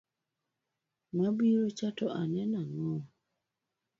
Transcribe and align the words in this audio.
Mabirocha 1.15 1.87
to 1.97 2.05
aneno 2.21 2.57
ang’o? 2.63 2.95